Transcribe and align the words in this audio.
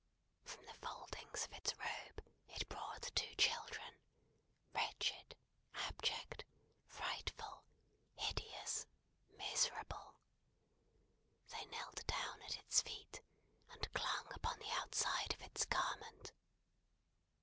From 0.45 0.65
the 0.65 0.73
foldings 0.73 1.45
of 1.45 1.53
its 1.53 1.75
robe, 1.77 2.25
it 2.47 2.67
brought 2.67 3.03
two 3.13 3.35
children; 3.35 3.93
wretched, 4.73 5.35
abject, 5.75 6.43
frightful, 6.87 7.63
hideous, 8.15 8.87
miserable. 9.37 10.15
They 11.51 11.65
knelt 11.65 12.03
down 12.07 12.41
at 12.41 12.57
its 12.57 12.81
feet, 12.81 13.21
and 13.69 13.93
clung 13.93 14.33
upon 14.33 14.57
the 14.57 14.71
outside 14.71 15.33
of 15.35 15.41
its 15.43 15.65
garment. 15.65 16.31